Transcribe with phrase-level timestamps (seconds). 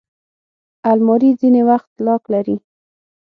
[0.91, 2.55] الماري ځینې وخت لاک لري